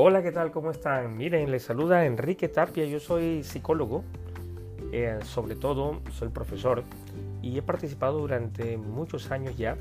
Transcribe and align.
Hola, 0.00 0.22
¿qué 0.22 0.30
tal? 0.30 0.52
¿Cómo 0.52 0.70
están? 0.70 1.16
Miren, 1.16 1.50
les 1.50 1.64
saluda 1.64 2.06
Enrique 2.06 2.46
Tapia, 2.46 2.84
yo 2.84 3.00
soy 3.00 3.42
psicólogo, 3.42 4.04
eh, 4.92 5.18
sobre 5.24 5.56
todo 5.56 6.02
soy 6.12 6.28
profesor 6.28 6.84
y 7.42 7.58
he 7.58 7.62
participado 7.62 8.20
durante 8.20 8.76
muchos 8.76 9.32
años 9.32 9.56
ya 9.56 9.76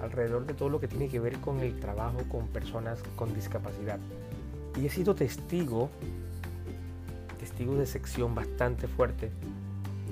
alrededor 0.00 0.46
de 0.46 0.54
todo 0.54 0.68
lo 0.68 0.80
que 0.80 0.88
tiene 0.88 1.08
que 1.08 1.20
ver 1.20 1.38
con 1.38 1.60
el 1.60 1.78
trabajo 1.78 2.18
con 2.28 2.48
personas 2.48 3.04
con 3.14 3.32
discapacidad. 3.32 4.00
Y 4.76 4.86
he 4.86 4.90
sido 4.90 5.14
testigo, 5.14 5.90
testigo 7.38 7.76
de 7.76 7.86
sección 7.86 8.34
bastante 8.34 8.88
fuerte, 8.88 9.30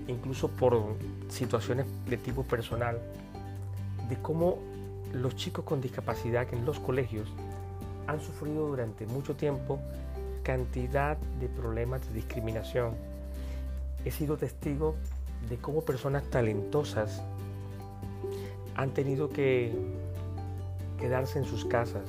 incluso 0.06 0.46
por 0.46 0.94
situaciones 1.26 1.86
de 2.08 2.18
tipo 2.18 2.44
personal, 2.44 3.00
de 4.08 4.16
cómo 4.22 4.60
los 5.12 5.34
chicos 5.34 5.64
con 5.64 5.80
discapacidad 5.80 6.46
en 6.54 6.64
los 6.64 6.78
colegios 6.78 7.28
han 8.08 8.20
sufrido 8.20 8.66
durante 8.66 9.06
mucho 9.06 9.36
tiempo 9.36 9.78
cantidad 10.42 11.18
de 11.38 11.48
problemas 11.48 12.04
de 12.08 12.14
discriminación. 12.14 12.94
He 14.04 14.10
sido 14.10 14.36
testigo 14.36 14.96
de 15.48 15.58
cómo 15.58 15.82
personas 15.82 16.24
talentosas 16.24 17.22
han 18.74 18.90
tenido 18.92 19.28
que 19.28 19.72
quedarse 20.98 21.38
en 21.38 21.44
sus 21.44 21.66
casas, 21.66 22.04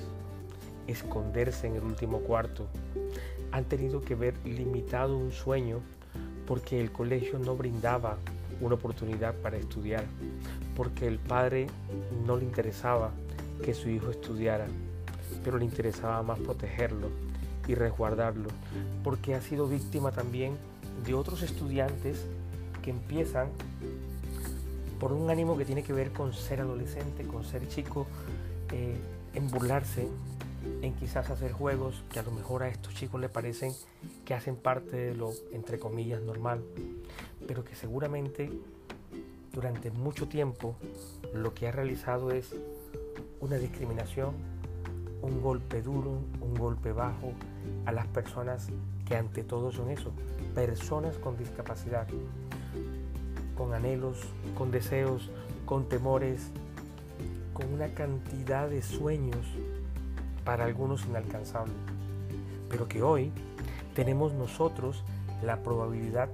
esconderse 0.87 1.67
en 1.67 1.75
el 1.75 1.83
último 1.83 2.19
cuarto, 2.19 2.67
han 3.51 3.65
tenido 3.65 4.01
que 4.01 4.15
ver 4.15 4.35
limitado 4.45 5.17
un 5.17 5.31
sueño 5.31 5.81
porque 6.47 6.79
el 6.79 6.91
colegio 6.91 7.39
no 7.39 7.55
brindaba 7.55 8.17
una 8.61 8.75
oportunidad 8.75 9.35
para 9.35 9.57
estudiar, 9.57 10.05
porque 10.75 11.07
el 11.07 11.19
padre 11.19 11.67
no 12.25 12.37
le 12.37 12.45
interesaba 12.45 13.11
que 13.63 13.73
su 13.73 13.89
hijo 13.89 14.11
estudiara, 14.11 14.67
pero 15.43 15.57
le 15.57 15.65
interesaba 15.65 16.21
más 16.23 16.39
protegerlo 16.39 17.09
y 17.67 17.75
resguardarlo, 17.75 18.49
porque 19.03 19.35
ha 19.35 19.41
sido 19.41 19.67
víctima 19.67 20.11
también 20.11 20.57
de 21.05 21.13
otros 21.13 21.43
estudiantes 21.43 22.25
que 22.81 22.91
empiezan 22.91 23.49
por 24.99 25.13
un 25.13 25.29
ánimo 25.29 25.57
que 25.57 25.65
tiene 25.65 25.83
que 25.83 25.93
ver 25.93 26.11
con 26.11 26.33
ser 26.33 26.61
adolescente, 26.61 27.23
con 27.23 27.43
ser 27.43 27.67
chico, 27.69 28.05
eh, 28.71 28.97
en 29.33 29.49
burlarse, 29.49 30.07
en 30.81 30.93
quizás 30.93 31.29
hacer 31.29 31.51
juegos 31.51 32.03
que 32.11 32.19
a 32.19 32.23
lo 32.23 32.31
mejor 32.31 32.63
a 32.63 32.67
estos 32.67 32.93
chicos 32.93 33.21
les 33.21 33.29
parecen 33.29 33.73
que 34.25 34.33
hacen 34.33 34.55
parte 34.55 34.97
de 34.97 35.15
lo, 35.15 35.31
entre 35.51 35.79
comillas, 35.79 36.21
normal, 36.21 36.63
pero 37.47 37.63
que 37.63 37.75
seguramente 37.75 38.51
durante 39.53 39.91
mucho 39.91 40.27
tiempo 40.27 40.75
lo 41.33 41.53
que 41.53 41.67
ha 41.67 41.71
realizado 41.71 42.31
es 42.31 42.53
una 43.39 43.57
discriminación, 43.57 44.33
un 45.21 45.41
golpe 45.41 45.81
duro, 45.81 46.19
un 46.41 46.53
golpe 46.55 46.91
bajo 46.91 47.33
a 47.85 47.91
las 47.91 48.07
personas 48.07 48.67
que 49.05 49.15
ante 49.15 49.43
todo 49.43 49.71
son 49.71 49.89
eso, 49.89 50.11
personas 50.55 51.17
con 51.17 51.37
discapacidad, 51.37 52.07
con 53.57 53.73
anhelos, 53.73 54.19
con 54.57 54.71
deseos, 54.71 55.29
con 55.65 55.89
temores, 55.89 56.51
con 57.53 57.73
una 57.73 57.93
cantidad 57.93 58.69
de 58.69 58.81
sueños 58.81 59.45
para 60.45 60.65
algunos 60.65 61.05
inalcanzables, 61.05 61.75
pero 62.69 62.87
que 62.87 63.03
hoy 63.03 63.31
tenemos 63.93 64.33
nosotros 64.33 65.03
la 65.43 65.61
probabilidad 65.61 66.29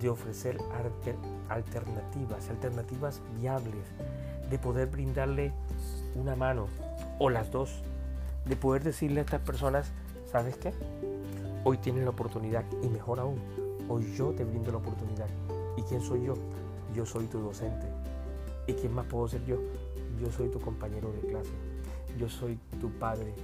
de 0.00 0.08
ofrecer 0.08 0.58
alternativas, 1.48 2.48
alternativas 2.48 3.20
viables, 3.40 3.84
de 4.48 4.58
poder 4.58 4.88
brindarle 4.88 5.52
una 6.14 6.36
mano 6.36 6.66
o 7.18 7.30
las 7.30 7.50
dos, 7.50 7.82
de 8.48 8.56
poder 8.56 8.82
decirle 8.82 9.20
a 9.20 9.24
estas 9.24 9.40
personas, 9.42 9.92
¿sabes 10.30 10.56
qué? 10.56 10.72
Hoy 11.64 11.76
tienes 11.78 12.04
la 12.04 12.10
oportunidad 12.10 12.64
y 12.82 12.88
mejor 12.88 13.20
aún, 13.20 13.38
hoy 13.88 14.12
yo 14.16 14.30
te 14.32 14.44
brindo 14.44 14.70
la 14.70 14.78
oportunidad. 14.78 15.28
¿Y 15.76 15.82
quién 15.82 16.00
soy 16.00 16.24
yo? 16.24 16.34
Yo 16.94 17.04
soy 17.04 17.26
tu 17.26 17.40
docente. 17.40 17.86
¿Y 18.66 18.72
quién 18.72 18.94
más 18.94 19.06
puedo 19.06 19.28
ser 19.28 19.44
yo? 19.44 19.58
Yo 20.20 20.32
soy 20.32 20.48
tu 20.48 20.60
compañero 20.60 21.12
de 21.12 21.28
clase. 21.28 21.50
Yo 22.18 22.28
soy 22.28 22.58
tu 22.80 22.90
padre, 22.90 23.34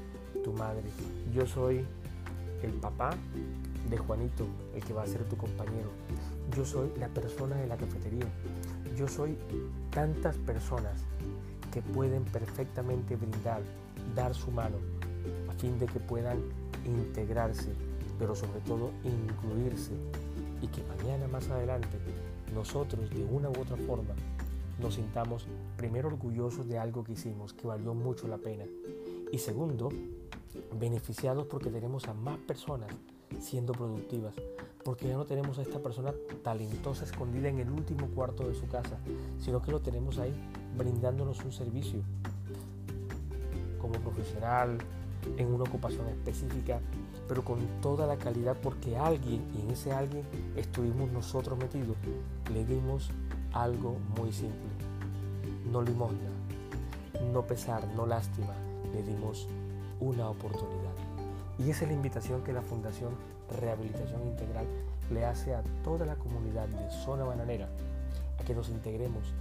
tu 0.42 0.52
madre. 0.52 0.84
Yo 1.32 1.46
soy 1.46 1.84
el 2.62 2.72
papá 2.72 3.10
de 3.90 3.98
Juanito, 3.98 4.46
el 4.74 4.82
que 4.82 4.94
va 4.94 5.02
a 5.02 5.06
ser 5.06 5.24
tu 5.24 5.36
compañero. 5.36 5.90
Yo 6.56 6.64
soy 6.64 6.90
la 6.98 7.08
persona 7.08 7.56
de 7.56 7.66
la 7.66 7.76
cafetería. 7.76 8.26
Yo 8.96 9.06
soy 9.06 9.36
tantas 9.90 10.36
personas 10.38 11.04
que 11.72 11.82
pueden 11.82 12.24
perfectamente 12.24 13.16
brindar, 13.16 13.62
dar 14.14 14.34
su 14.34 14.50
mano, 14.50 14.76
a 15.48 15.52
fin 15.54 15.78
de 15.78 15.86
que 15.86 16.00
puedan 16.00 16.38
integrarse, 16.84 17.72
pero 18.18 18.34
sobre 18.34 18.60
todo 18.60 18.90
incluirse 19.02 19.92
y 20.62 20.68
que 20.68 20.82
mañana 20.84 21.26
más 21.28 21.48
adelante 21.48 21.98
nosotros 22.54 23.10
de 23.10 23.24
una 23.24 23.48
u 23.48 23.60
otra 23.60 23.76
forma 23.76 24.14
nos 24.80 24.94
sintamos 24.94 25.46
primero 25.76 26.08
orgullosos 26.08 26.68
de 26.68 26.78
algo 26.78 27.04
que 27.04 27.12
hicimos, 27.12 27.52
que 27.52 27.66
valió 27.66 27.94
mucho 27.94 28.26
la 28.28 28.38
pena. 28.38 28.64
Y 29.32 29.38
segundo, 29.38 29.90
beneficiados 30.78 31.46
porque 31.46 31.70
tenemos 31.70 32.08
a 32.08 32.14
más 32.14 32.38
personas 32.38 32.90
siendo 33.40 33.72
productivas, 33.72 34.34
porque 34.84 35.08
ya 35.08 35.16
no 35.16 35.24
tenemos 35.24 35.58
a 35.58 35.62
esta 35.62 35.80
persona 35.80 36.12
talentosa 36.42 37.04
escondida 37.04 37.48
en 37.48 37.58
el 37.58 37.70
último 37.70 38.08
cuarto 38.08 38.48
de 38.48 38.54
su 38.54 38.66
casa, 38.66 38.98
sino 39.38 39.62
que 39.62 39.70
lo 39.70 39.80
tenemos 39.80 40.18
ahí 40.18 40.34
brindándonos 40.76 41.44
un 41.44 41.52
servicio 41.52 42.00
como 43.78 43.94
profesional, 43.94 44.78
en 45.36 45.52
una 45.52 45.64
ocupación 45.64 46.06
específica, 46.08 46.80
pero 47.28 47.44
con 47.44 47.60
toda 47.80 48.06
la 48.06 48.16
calidad 48.16 48.56
porque 48.62 48.96
alguien, 48.96 49.42
y 49.54 49.62
en 49.62 49.70
ese 49.70 49.92
alguien 49.92 50.24
estuvimos 50.56 51.10
nosotros 51.10 51.58
metidos, 51.58 51.96
le 52.52 52.64
dimos 52.64 53.10
algo 53.52 53.96
muy 54.16 54.32
simple, 54.32 54.58
no 55.70 55.82
limosna, 55.82 56.30
no 57.32 57.42
pesar, 57.42 57.86
no 57.94 58.06
lástima, 58.06 58.54
le 58.92 59.02
dimos 59.02 59.48
una 60.00 60.28
oportunidad. 60.28 61.13
Y 61.58 61.70
esa 61.70 61.84
es 61.84 61.88
la 61.88 61.94
invitación 61.94 62.42
que 62.42 62.52
la 62.52 62.62
Fundación 62.62 63.14
Rehabilitación 63.60 64.26
Integral 64.26 64.66
le 65.10 65.24
hace 65.24 65.54
a 65.54 65.62
toda 65.82 66.06
la 66.06 66.16
comunidad 66.16 66.66
de 66.68 66.90
Zona 66.90 67.24
Bananera, 67.24 67.68
a 68.40 68.44
que 68.44 68.54
nos 68.54 68.68
integremos, 68.68 69.32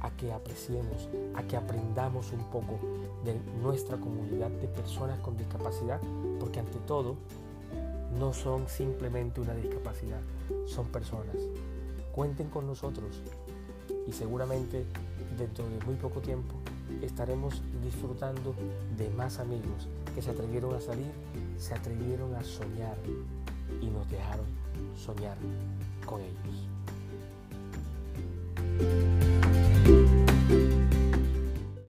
a 0.00 0.10
que 0.10 0.32
apreciemos, 0.32 1.08
a 1.34 1.42
que 1.42 1.56
aprendamos 1.56 2.32
un 2.32 2.44
poco 2.50 2.78
de 3.24 3.38
nuestra 3.62 3.98
comunidad 3.98 4.50
de 4.50 4.68
personas 4.68 5.18
con 5.20 5.36
discapacidad, 5.36 6.00
porque 6.38 6.60
ante 6.60 6.78
todo 6.80 7.16
no 8.18 8.32
son 8.32 8.68
simplemente 8.68 9.40
una 9.40 9.54
discapacidad, 9.54 10.20
son 10.66 10.86
personas. 10.86 11.36
Cuenten 12.12 12.48
con 12.48 12.66
nosotros 12.66 13.22
y 14.06 14.12
seguramente 14.12 14.84
dentro 15.38 15.68
de 15.68 15.84
muy 15.84 15.94
poco 15.94 16.20
tiempo 16.20 16.54
estaremos 17.02 17.62
disfrutando 17.82 18.54
de 18.96 19.10
más 19.10 19.38
amigos 19.38 19.88
que 20.14 20.22
se 20.22 20.30
atrevieron 20.30 20.74
a 20.74 20.80
salir, 20.80 21.10
se 21.58 21.74
atrevieron 21.74 22.34
a 22.34 22.42
soñar 22.42 22.96
y 23.80 23.86
nos 23.86 24.08
dejaron 24.10 24.46
soñar 24.96 25.36
con 26.06 26.20
ellos. 26.20 26.68